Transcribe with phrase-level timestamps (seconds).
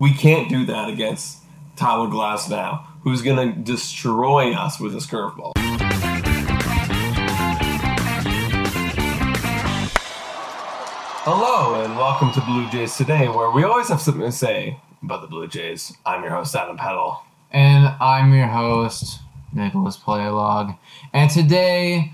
[0.00, 1.38] We can't do that against
[1.74, 5.54] Tyler Glasnow, who's going to destroy us with his curveball.
[11.24, 15.20] Hello, and welcome to Blue Jays Today, where we always have something to say about
[15.20, 15.92] the Blue Jays.
[16.06, 17.24] I'm your host, Adam Peddle.
[17.50, 19.18] And I'm your host,
[19.52, 20.78] Nicholas Playlog.
[21.12, 22.12] And today,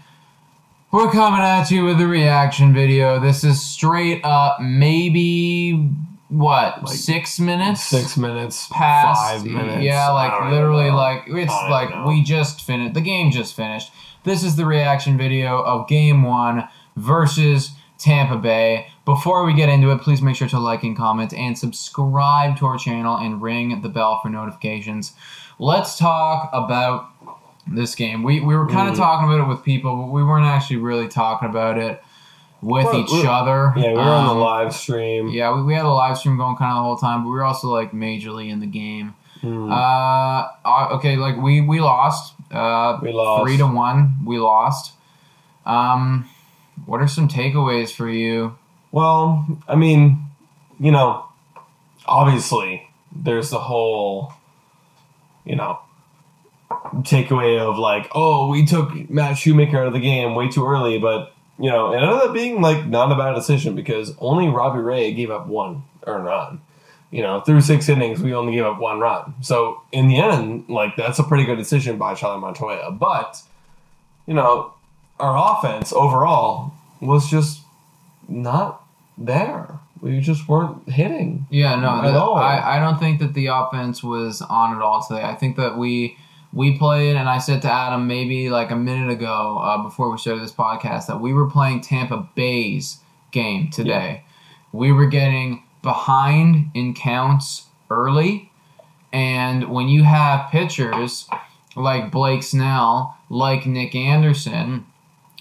[0.90, 3.20] we're coming at you with a reaction video.
[3.20, 5.90] This is straight up maybe,
[6.34, 7.82] what, Like six minutes?
[7.82, 9.20] Six minutes, past.
[9.20, 9.82] five minutes.
[9.84, 10.96] Yeah, like literally, know.
[10.96, 12.06] like it's like know.
[12.08, 12.94] we just finished.
[12.94, 13.92] The game just finished.
[14.24, 18.86] This is the reaction video of Game One versus Tampa Bay.
[19.04, 22.66] Before we get into it, please make sure to like and comment and subscribe to
[22.66, 25.12] our channel and ring the bell for notifications.
[25.58, 27.08] Let's talk about
[27.66, 28.22] this game.
[28.22, 28.72] We we were Mm.
[28.72, 32.02] kind of talking about it with people, but we weren't actually really talking about it
[32.64, 33.72] with Well, each other.
[33.76, 35.28] Yeah, we were on the Um, live stream.
[35.28, 37.34] yeah, we, we had a live stream going kind of the whole time, but we
[37.34, 39.14] were also like majorly in the game.
[39.44, 42.32] Uh, uh, okay, like we we lost.
[42.50, 43.42] Uh, We lost.
[43.44, 44.16] three to one.
[44.24, 44.94] We lost.
[45.66, 46.28] Um,
[46.86, 48.56] what are some takeaways for you?
[48.90, 50.24] Well, I mean,
[50.80, 51.26] you know,
[52.06, 54.32] obviously there's the whole,
[55.44, 55.78] you know,
[57.02, 60.98] takeaway of like, oh, we took Matt Shoemaker out of the game way too early,
[60.98, 64.80] but you know, it ended up being like not a bad decision because only Robbie
[64.80, 66.60] Ray gave up one earned run.
[67.10, 69.34] You know, through six innings, we only gave up one run.
[69.40, 72.98] So in the end, like that's a pretty good decision by Charlie Montoyo.
[72.98, 73.40] But
[74.26, 74.74] you know,
[75.20, 77.60] our offense overall was just
[78.28, 78.84] not
[79.16, 79.78] there.
[80.00, 81.46] We just weren't hitting.
[81.50, 82.34] Yeah, no, At the- all.
[82.34, 85.22] I, I don't think that the offense was on at all today.
[85.22, 86.16] I think that we
[86.54, 90.18] we played, and I said to Adam maybe like a minute ago uh, before we
[90.18, 93.00] started this podcast that we were playing Tampa Bay's
[93.32, 94.24] game today.
[94.72, 98.52] We were getting behind in counts early,
[99.12, 101.28] and when you have pitchers
[101.74, 104.86] like Blake Snell, like Nick Anderson,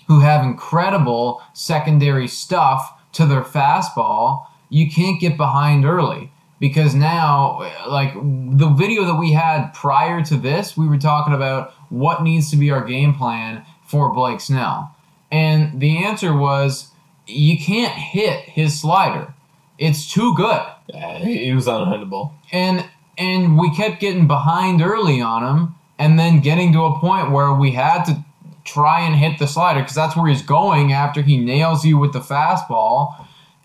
[0.07, 6.31] who have incredible secondary stuff to their fastball, you can't get behind early
[6.63, 7.59] because now
[7.89, 12.49] like the video that we had prior to this, we were talking about what needs
[12.51, 14.95] to be our game plan for Blake Snell.
[15.29, 16.87] And the answer was
[17.27, 19.33] you can't hit his slider.
[19.77, 22.31] It's too good Yeah, he he was unhittable.
[22.53, 22.85] and
[23.17, 27.53] and we kept getting behind early on him and then getting to a point where
[27.53, 28.23] we had to
[28.63, 32.13] try and hit the slider because that's where he's going after he nails you with
[32.13, 33.15] the fastball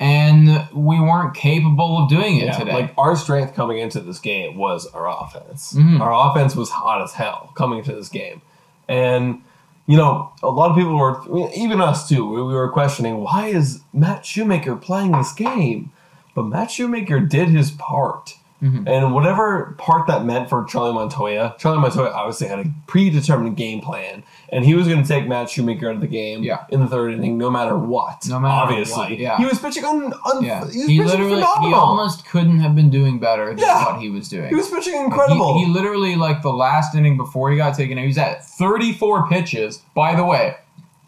[0.01, 4.19] and we weren't capable of doing it Yeah, today like our strength coming into this
[4.21, 5.75] game was our offense.
[5.75, 6.01] Mhm.
[6.01, 8.41] Our offense was hot as hell coming into this game,
[8.89, 9.43] and
[9.87, 12.27] you know a lot of people were, I mean, even us too.
[12.29, 15.91] We, we were questioning why is Matt Shoemaker playing this game,
[16.35, 18.35] but Matt Shoemaker did his part.
[18.63, 18.89] Mhm.
[18.89, 23.81] And whatever part that meant for Charlie Montoyo, Charlie Montoyo obviously had a predetermined game
[23.81, 26.65] plan, and he was going to take Matt Shoemaker out of the game Yeah.
[26.69, 28.27] in the third inning, no matter what.
[28.29, 29.37] No matter obviously, what, yeah.
[29.37, 33.21] he was pitching un, un, yeah he he literally he almost couldn't have been doing
[33.21, 33.85] better than Yeah.
[33.93, 35.59] what he was doing He was pitching incredible.
[35.61, 38.01] He, he literally like the last inning before he got taken out.
[38.03, 39.83] He was at 34 pitches.
[39.95, 40.57] By the way,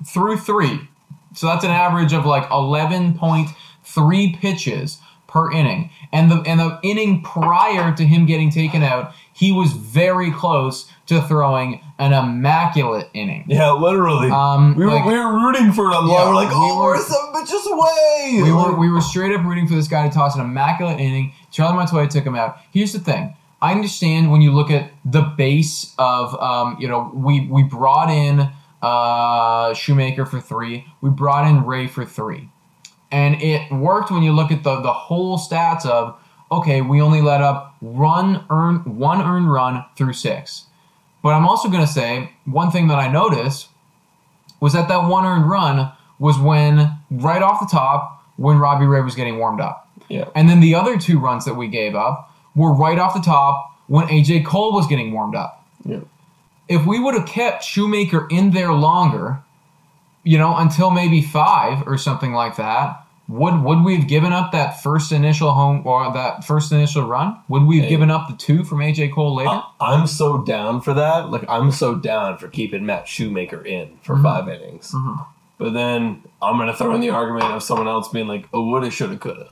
[0.07, 0.83] through three,
[1.35, 4.99] So that's an average of like 11.3 pitches
[5.31, 5.91] per inning.
[6.13, 10.91] And the and the inning prior to him getting taken out, he was very close
[11.07, 13.45] to throwing an immaculate inning.
[13.49, 14.31] Yeah, literally.
[14.31, 16.29] Um, we, were, like- we were rooting for the Yeah.
[16.29, 18.43] We're like, we oh, were- we're some bitches away.
[18.43, 21.33] We were we were straight up rooting for this guy to toss an immaculate inning.
[21.51, 22.59] Charlie Montoyo took him out.
[22.73, 23.35] Here's the thing.
[23.63, 28.11] I understand when you look at the base of um, you know, we we brought
[28.11, 28.49] in
[28.83, 32.49] uh Shoemaker for three, we brought in Ray for three.
[33.13, 36.17] And it worked when you look at the the whole stats of
[36.53, 40.65] okay, we only let up run earn one earned run through six.
[41.23, 43.69] But I'm also gonna say one thing that I noticed
[44.61, 49.01] was that that one earned run was when right off the top when Robbie Ray
[49.01, 49.89] was getting warmed up.
[50.09, 50.29] Yeah.
[50.35, 53.77] And then the other two runs that we gave up were right off the top
[53.87, 55.65] when AJ Cole was getting warmed up.
[55.85, 56.01] Yeah.
[56.69, 59.43] If we would have kept Shoemaker in there longer,
[60.25, 64.51] you know, until maybe five or something like that, would would we have given up
[64.53, 67.39] that first initial home or that first initial run?
[67.49, 67.91] Would we have Hey.
[67.91, 69.51] given up the two from AJ Cole later?
[69.51, 71.31] I- I'm so down for that.
[71.31, 74.23] Like I'm so down for keeping Matt Shoemaker in for Mm-hmm.
[74.25, 74.95] five innings.
[75.59, 78.91] But then I'm gonna throw in the argument of someone else being like, "Oh, woulda,
[78.91, 79.49] shoulda, coulda."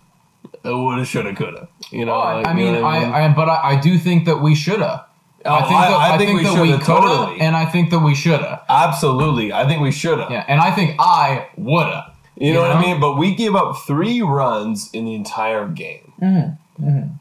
[0.65, 1.69] Oh, woulda, shoulda, coulda.
[1.93, 3.81] You know, Oh, I- like, I you mean, know what I, I but I, I
[3.81, 5.05] do think that we should have.
[5.45, 7.41] Oh, I think that I I, think think, we that we shoulda, could have, totally.
[7.41, 8.63] and I think that we should have.
[8.69, 9.53] absolutely.
[9.53, 10.27] I think we shoulda.
[10.31, 12.13] Yeah, and I think I woulda.
[12.37, 13.01] You know You what I mean?
[13.01, 16.13] But we gave up three runs in the entire game.
[16.23, 17.15] Mm-hmm.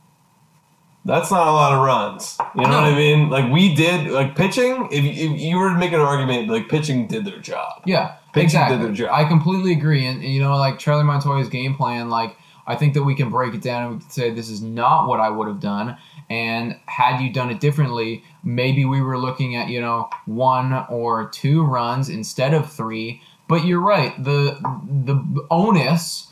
[1.05, 2.37] That's not a lot of runs.
[2.53, 3.29] You know what I mean?
[3.29, 4.89] Like we did, like pitching.
[4.91, 7.81] If, if you were to make an argument, like pitching did their job.
[7.85, 8.77] Yeah, Pitching exactly.
[8.77, 9.09] did their job.
[9.13, 12.35] I completely agree, and, and you know, like Charlie Montoyo's game plan, like
[12.67, 15.07] I think that we can break it down and we can say this is not
[15.07, 15.97] what I would have done,
[16.29, 21.29] and had you done it differently, maybe we were looking at you know one or
[21.29, 23.21] two runs instead of three.
[23.47, 24.13] But you're right.
[24.21, 26.27] The the onus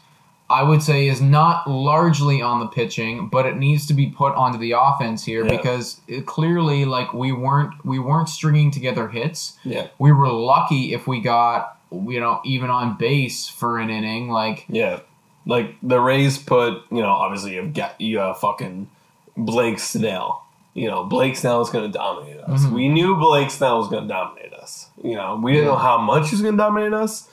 [0.48, 4.36] I would say is not largely on the pitching, but it needs to be put
[4.36, 5.50] onto the offense here Yeah.
[5.58, 9.88] because it, clearly, like we weren't we weren't stringing together hits Yeah.
[9.98, 14.66] we were lucky if we got you know even on base for an inning like
[14.68, 15.00] Yeah.
[15.48, 18.90] Like the Rays put, you know, obviously you've got you have fucking
[19.38, 20.46] Blake Snell.
[20.74, 22.64] You know, Blake Snell is going to dominate us.
[22.64, 22.76] Mm-hmm.
[22.76, 24.90] We knew Blake Snell was going to dominate us.
[25.02, 27.30] You know, we didn't know how much he was going to dominate us.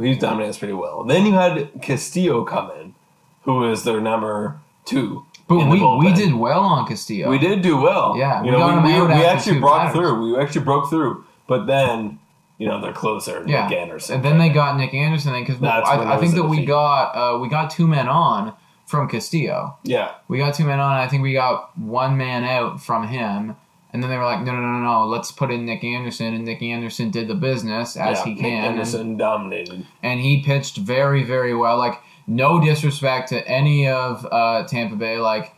[0.00, 1.04] He dominated us pretty well.
[1.04, 2.94] Then you had Castillo come in,
[3.42, 5.26] who is their number two.
[5.48, 8.16] but we we did well on Castillo We did do well.
[8.16, 10.32] Yeah, you we know, we, we, we actually broke through.
[10.32, 11.24] We actually broke through.
[11.46, 12.18] But then,
[12.56, 13.44] you know, they're closer.
[13.46, 14.16] yeah Nick Anderson.
[14.16, 17.38] and then they got Nick Anderson because I, I think was that we got uh,
[17.38, 18.54] we got two men on
[18.86, 22.82] from Castillo yeah, we got two men on I think we got one man out
[22.82, 23.56] from him
[23.92, 26.34] and then they were like no no no no no let's put in Nick Anderson
[26.34, 28.24] and Nick Anderson did the business as yeah.
[28.24, 29.86] he Nick can and- Anderson dominated.
[30.02, 31.78] and he pitched very, very well.
[31.78, 35.18] Like no disrespect to any of uh, Tampa Bay.
[35.18, 35.54] Like,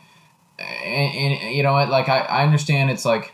[0.57, 1.89] and, and you know what?
[1.89, 3.33] Like I, I understand it's like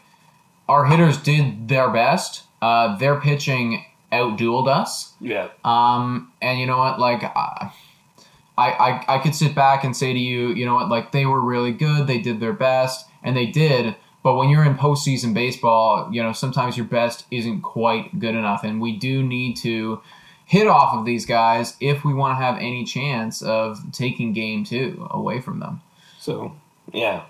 [0.68, 2.44] our hitters did their best.
[2.62, 5.14] Uh, their pitching outdueled us.
[5.20, 5.48] Yeah.
[5.64, 7.00] Um, and you know what?
[7.00, 7.24] Like,
[8.58, 10.90] I, I, I could sit back and say to you, you know what?
[10.90, 12.08] Like, they were really good.
[12.08, 13.96] They did their best, and they did.
[14.24, 18.64] But when you're in postseason baseball, you know, sometimes your best isn't quite good enough.
[18.64, 20.02] And we do need to
[20.46, 24.64] hit off of these guys if we want to have any chance of taking game
[24.64, 25.82] two away from them.
[26.20, 26.56] So,
[26.94, 27.24] yeah.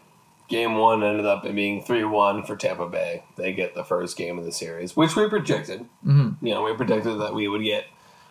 [0.49, 3.23] Game one ended up being 3 1 for Tampa Bay.
[3.37, 5.85] They get the first game of the series, which we predicted.
[6.05, 6.45] Mm-hmm.
[6.45, 7.85] You know, we predicted that we would get,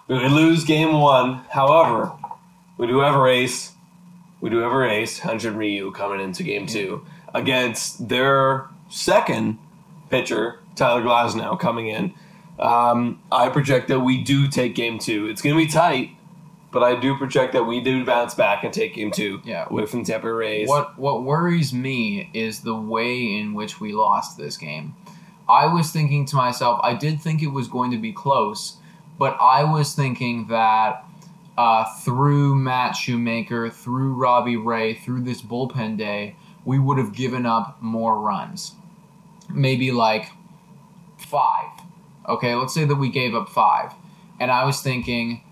[0.06, 1.44] we would lose game one.
[1.50, 2.12] However,
[2.80, 3.72] we do have a race.
[4.40, 5.20] We do have a race.
[5.20, 9.58] Hyun-jin Ryu coming into game two against their second
[10.08, 12.14] pitcher, Tyler Glasnow, coming in.
[12.58, 15.26] Um, I project that we do take game two.
[15.26, 16.12] It's going to be tight,
[16.72, 19.42] but I do project that we do bounce back and take game two.
[19.44, 19.66] Yeah.
[19.68, 20.68] away from Tampa Bay Rays.
[20.68, 24.94] What what worries me is the way in which we lost this game.
[25.50, 28.76] I was thinking to myself, I did think it was going to be close,
[29.18, 31.04] but I was thinking that
[31.60, 37.44] uh, through Matt Shoemaker, through Robbie Ray, through this bullpen day, we would have given
[37.44, 38.72] up more runs.
[39.50, 40.30] Maybe like
[41.18, 41.68] five.
[42.26, 43.92] Okay, let's say that we gave up five.
[44.40, 45.44] And I was thinking,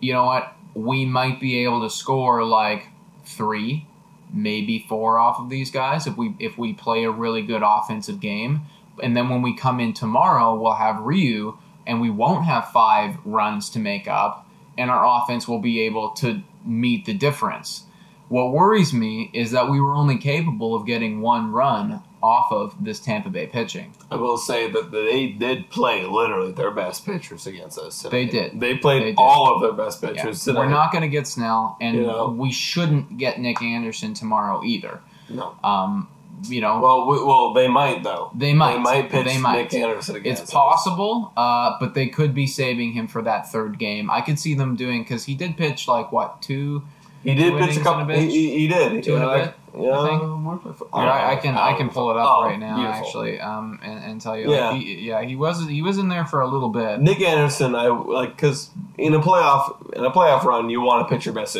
[0.00, 0.56] you know what?
[0.74, 2.88] We might be able to score like
[3.24, 3.86] three,
[4.32, 8.18] maybe four off of these guys if we if we play a really good offensive
[8.18, 8.62] game.
[9.00, 13.18] And then when we come in tomorrow, we'll have Ryu and we won't have five
[13.24, 14.43] runs to make up,
[14.78, 17.84] and our offense will be able to meet the difference.
[18.28, 22.74] What worries me is that we were only capable of getting one run off of
[22.82, 23.92] this Tampa Bay pitching.
[24.10, 27.98] I will say that they did play literally their best pitchers against us.
[28.00, 28.10] Tonight.
[28.12, 28.60] They did.
[28.60, 29.18] They played They did.
[29.18, 30.08] all of their best Yeah.
[30.12, 32.30] pitchers We're not going to get Snell, and You know?
[32.30, 35.00] we shouldn't get Nick Anderson tomorrow either.
[35.28, 35.52] No.
[35.62, 36.08] Um,
[36.50, 38.30] you know, Well, we, well, they might though.
[38.34, 38.74] They might.
[38.74, 39.62] They might pitch They might.
[39.72, 40.54] Nick Anderson against it's us.
[40.54, 44.10] possible, uh, but they could be saving him for that third game.
[44.10, 46.82] I could see them doing because he did pitch like what two.
[47.22, 48.10] He did pitch a couple.
[48.10, 48.16] a?
[48.18, 49.02] He, he, he did.
[49.02, 50.88] Two and a Yeah, bit, Yeah, I think.
[50.92, 53.06] I, I, I can I can pull it up Oh, right now beautiful.
[53.06, 54.52] actually, um, and, and tell you.
[54.52, 54.68] Yeah.
[54.70, 57.00] Like, he, yeah, he was he was in there for a little bit.
[57.00, 61.14] Nick Anderson, I like because in a playoff in a playoff run, you want to
[61.14, 61.56] pitch your best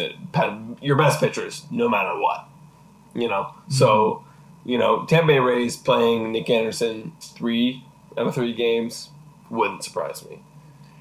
[0.82, 2.46] your best pitchers no matter what.
[3.14, 3.86] You know, so
[4.16, 4.33] Mm-hmm.
[4.64, 7.84] You know Tampa Bay Rays playing Nick Anderson three
[8.16, 9.10] out of three games
[9.50, 10.40] wouldn't surprise me.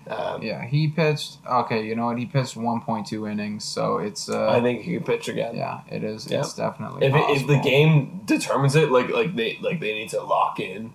[0.08, 1.38] Um, Yeah, he pitched.
[1.50, 2.17] Okay, you know what?
[2.17, 4.27] He pitched 1.2 innings, so it's.
[4.27, 5.55] Uh, I think he could pitch again.
[5.55, 6.29] Yeah, it is.
[6.29, 6.39] Yeah.
[6.41, 7.08] It's definitely.
[7.08, 10.60] If, it, if the game determines it, like like they like they need to lock
[10.60, 10.91] in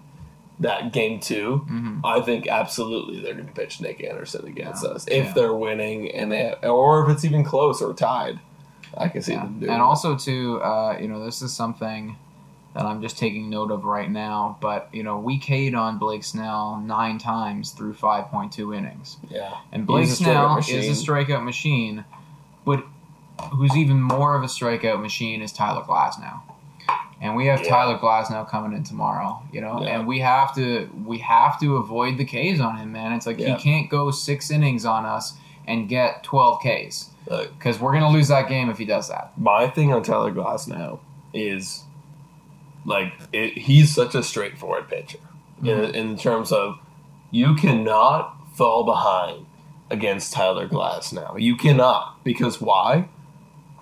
[0.61, 2.01] that game 2 Mm-hmm.
[2.05, 4.91] I think absolutely they're going to pitch Nick Anderson against Yeah.
[4.91, 5.33] us if Yeah.
[5.33, 8.41] they're winning and they or if it's even close or tied.
[8.97, 9.71] I can see them doing.
[9.73, 12.17] And also too, uh, you know, this is something
[12.79, 14.57] that I'm just taking note of right now.
[14.61, 19.85] But you know, we K'd on Blake Snell nine times through 5.2 innings, yeah, and
[19.85, 22.05] Blake He's a strikeout Snell is a strikeout machine.
[22.65, 22.85] But
[23.53, 26.41] who's even more of a strikeout machine is Tyler Glasnow.
[27.21, 27.69] And we have Yeah.
[27.71, 29.89] Tyler Glasnow coming in tomorrow, you know, Yeah.
[29.99, 33.13] and we have to we have to avoid the Ks on him, man.
[33.13, 33.57] It's like Yeah.
[33.57, 35.35] he can't go six innings on us
[35.67, 39.33] and get 12 Ks because we're gonna lose that game if he does that.
[39.37, 41.01] my thing on Tyler Glasnow
[41.35, 41.85] is
[42.85, 45.19] like it, he's such a straightforward pitcher
[45.61, 45.95] in, mm-hmm.
[45.95, 46.79] in terms of
[47.31, 49.47] you cannot fall behind
[49.91, 51.41] against Tyler Glasnow.
[51.41, 53.09] You cannot because why?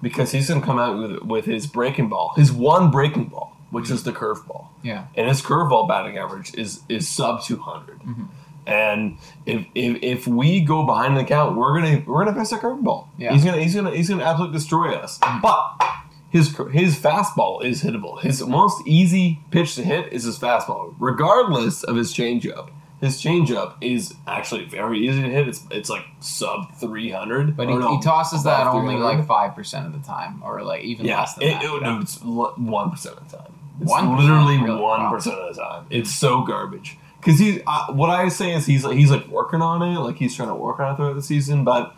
[0.03, 3.91] Because he's gonna come out with with his breaking ball, his one breaking ball, which
[3.91, 5.07] is the curveball, Yeah.
[5.17, 8.25] and his curveball batting average is is sub two mm-hmm.
[8.67, 12.59] And if, if if we go behind the count, we're gonna we're gonna face a
[12.59, 13.09] curveball.
[13.17, 13.33] Yeah.
[13.33, 15.19] He's gonna he's gonna he's gonna absolutely destroy us.
[15.19, 15.41] Mm-hmm.
[15.41, 15.97] But
[16.37, 18.21] his his fastball is hittable.
[18.21, 22.71] His most easy pitch to hit is his fastball, regardless of his changeup.
[23.01, 25.49] His changeup is actually very easy to hit.
[25.49, 27.57] It's it's like sub three hundred.
[27.57, 31.05] But he, he tosses that only like five percent of the time, or like even
[31.07, 31.65] yeah, less than it, that.
[31.65, 33.53] it- no, it's one percent of the time.
[33.83, 34.19] It's 1%?
[34.19, 35.15] literally one Wow.
[35.15, 35.87] of the time.
[35.91, 36.97] It's so garbage.
[37.21, 40.35] Because he's uh, what I say is he's he's like working on it, like he's
[40.35, 41.65] trying to work on it throughout the season.
[41.65, 41.95] But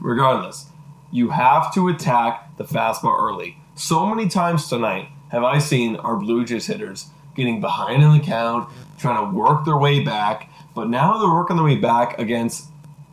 [0.00, 0.66] regardless,
[1.10, 3.56] you have to attack the fastball early.
[3.74, 8.20] So many times tonight have I seen our Blue Jays hitters getting behind in the
[8.20, 10.50] count, trying to work their way back.
[10.74, 12.66] But now they're working their way back against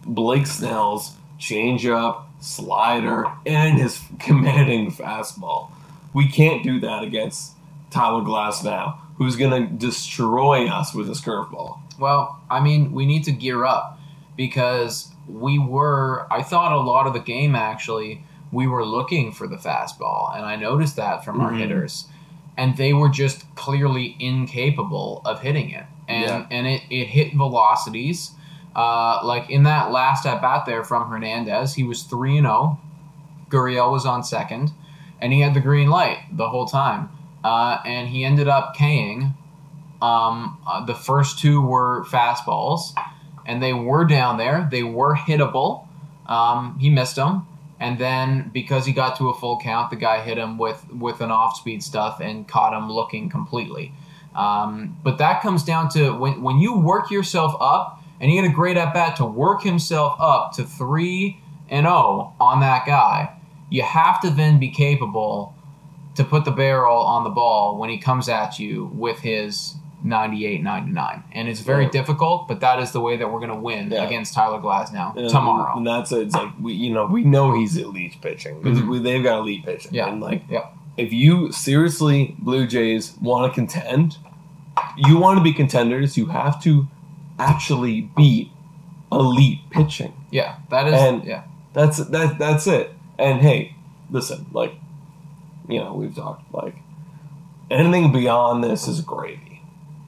[0.05, 5.71] Blake Snell's changeup, slider, and his commanding fastball.
[6.13, 7.53] We can't do that against
[7.91, 11.79] Tyler Glasnow, who's going to destroy us with his curveball.
[11.99, 13.99] Well, I mean, we need to gear up
[14.35, 16.27] because we were.
[16.31, 20.45] I thought a lot of the game actually we were looking for the fastball, and
[20.45, 21.57] I noticed that from our Mhm.
[21.59, 22.07] hitters,
[22.57, 26.45] and they were just clearly incapable of hitting it, and Yeah.
[26.51, 28.31] and it it hit velocities.
[28.75, 32.77] Uh, like in that last at bat there from Hernandez, he was three and zero.
[33.49, 34.71] Gurriel was on second,
[35.21, 37.09] and he had the green light the whole time.
[37.43, 39.33] Uh, and he ended up K'ing.
[40.01, 42.93] Um, uh, the first two were fastballs,
[43.45, 44.67] and they were down there.
[44.69, 45.87] They were hittable.
[46.25, 47.47] Um, he missed them,
[47.79, 51.21] and then because he got to a full count, the guy hit him with with
[51.21, 53.91] an off speed stuff and caught him looking completely.
[54.35, 58.45] Um, but that comes down to when when you work yourself up, and he had
[58.45, 61.39] a great at bat to work himself up to three
[61.69, 63.37] and zero on that guy.
[63.69, 65.53] You have to then be capable
[66.15, 70.61] to put the barrel on the ball when he comes at you with his 98
[70.63, 71.89] 99 and it's very Yeah.
[71.89, 74.03] difficult but that is the way that we're going to win Yeah.
[74.05, 76.27] against tyler glasnow And- tomorrow And that's it.
[76.27, 78.61] It's like, we, you know, we know he's elite pitching.
[78.61, 78.87] 'Cause Mhm.
[78.87, 79.93] we- they've got elite pitching.
[79.93, 84.17] yeah And like, yeah if you seriously, Blue Jays, want to contend,
[84.95, 86.87] you want to be contenders, you have to
[87.39, 88.51] actually beat
[89.11, 90.13] elite pitching.
[90.31, 91.41] yeah that is And- yeah
[91.73, 92.37] That's that.
[92.39, 92.93] That's it.
[93.19, 93.75] And hey,
[94.09, 94.75] listen, like,
[95.67, 96.75] you know, we've talked like
[97.69, 99.54] anything beyond this is gravy.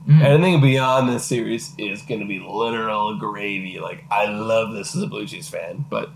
[0.07, 0.21] Mhm.
[0.23, 3.79] Anything beyond this series is going to be literal gravy.
[3.79, 6.09] Like, I love this as a Blue Jays fan, but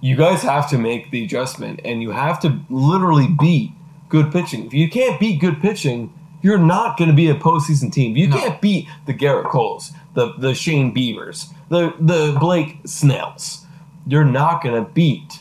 [0.00, 3.72] you guys have to make the adjustment, and you have to literally beat
[4.08, 4.64] good pitching.
[4.66, 6.12] If you can't beat good pitching,
[6.42, 8.16] you're not going to be a postseason team.
[8.16, 8.38] You No.
[8.38, 13.66] can't beat the Gerrit Coles, the the Shane Biebers, the the Blake Snells,
[14.06, 15.40] you're not going to beat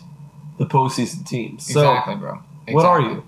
[0.58, 1.64] the postseason teams.
[1.66, 2.40] So, exactly bro
[2.72, 3.24] what are you?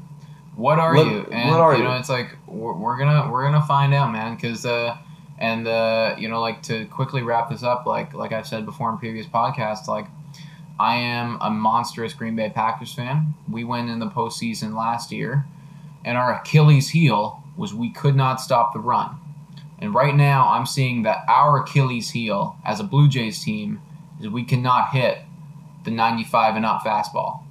[0.58, 1.26] What are What- you?
[1.32, 1.84] And what are you you?
[1.86, 4.36] know, it's like we're, we're gonna we're gonna find out, man.
[4.36, 4.98] Because uh,
[5.38, 8.90] and uh, you know, like to quickly wrap this up, like like I've said before
[8.92, 10.08] in previous podcasts, like
[10.80, 13.36] I am a monstrous Green Bay Packers fan.
[13.50, 15.46] We went in the postseason last year,
[16.04, 19.16] and our Achilles heel was we could not stop the run.
[19.80, 23.80] And right now, I'm seeing that our Achilles heel as a Blue Jays team
[24.20, 25.20] is we cannot hit
[25.86, 27.42] the 95 and up fastball.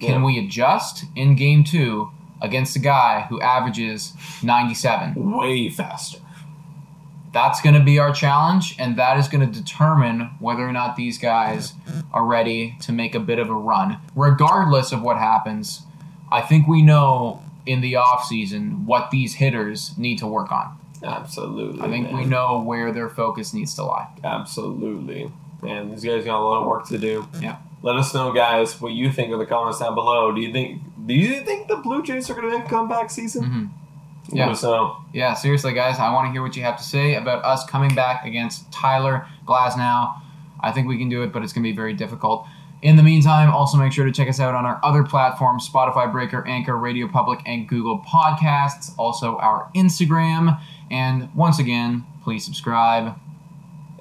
[0.00, 0.24] Can Yeah.
[0.24, 5.14] we adjust in game two against a guy who averages 97?
[5.38, 6.18] Way faster.
[7.32, 10.96] That's going to be our challenge, and that is going to determine whether or not
[10.96, 11.74] these guys
[12.12, 13.98] are ready to make a bit of a run.
[14.16, 15.82] Regardless of what happens,
[16.32, 20.76] I think we know in the offseason what these hitters need to work on.
[21.04, 21.80] Absolutely.
[21.80, 24.08] I think we know where their focus needs to lie.
[24.24, 25.30] Absolutely.
[25.62, 27.28] Man, these guys got a lot of work to do.
[27.40, 27.58] Yeah.
[27.82, 30.32] Let us know, guys, what you think in the comments down below.
[30.32, 33.10] Do you think do you think the Blue Jays are going to make a comeback
[33.10, 33.44] season?
[33.44, 33.68] Mhm.
[34.32, 34.52] Yeah.
[34.62, 34.96] know.
[35.12, 37.94] Yeah, seriously, guys, I want to hear what you have to say about us coming
[37.94, 40.14] back against Tyler Glasnow.
[40.60, 42.46] I think we can do it, but it's going to be very difficult.
[42.82, 46.10] In the meantime, also make sure to check us out on our other platforms Spotify,
[46.10, 48.92] Breaker, Anchor, Radio Public, and Google Podcasts.
[48.96, 50.58] Also, our Instagram.
[50.90, 53.18] And once again, please subscribe.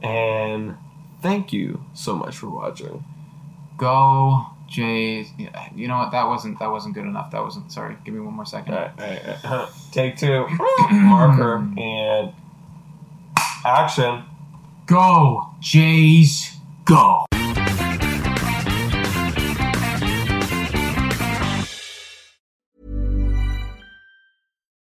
[0.02, 0.78] And
[1.22, 3.04] thank you so much for watching.
[3.78, 5.30] Go Jays.
[5.76, 6.12] You know what?
[6.12, 7.32] That wasn't that wasn't good enough.
[7.32, 7.72] That wasn't.
[7.72, 7.98] Sorry.
[8.06, 8.74] Give me one more second.
[8.74, 9.70] All right, all right, all right.
[9.92, 10.48] Take two.
[10.92, 12.34] Marker and
[13.66, 14.24] action.
[14.86, 16.56] Go Jays.
[16.86, 17.26] Go.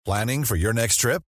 [0.06, 1.24] Planning for your next trip?